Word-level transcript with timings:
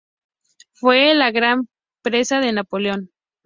Fue 0.73 1.13
la 1.13 1.29
gran 1.29 1.67
presa 2.01 2.39
de 2.39 2.51
Napoleón... 2.53 3.11